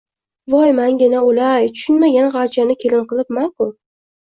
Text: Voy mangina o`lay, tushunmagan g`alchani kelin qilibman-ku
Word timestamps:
Voy 0.53 0.71
mangina 0.79 1.21
o`lay, 1.29 1.69
tushunmagan 1.77 2.35
g`alchani 2.39 2.83
kelin 2.85 3.09
qilibman-ku 3.09 3.75